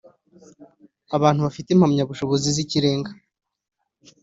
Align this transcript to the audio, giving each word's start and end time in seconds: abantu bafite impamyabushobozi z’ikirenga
abantu 1.17 1.39
bafite 1.47 1.69
impamyabushobozi 1.71 2.47
z’ikirenga 2.55 3.11